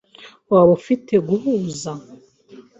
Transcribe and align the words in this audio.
Waba 0.51 0.69
ufite 0.79 1.13
guhuza? 1.27 1.91